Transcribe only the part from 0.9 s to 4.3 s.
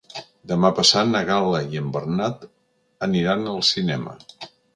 na Gal·la i en Bernat aniran al cinema.